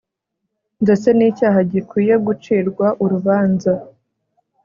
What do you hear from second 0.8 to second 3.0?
ndetse ni icyaha gikwiye gucirwa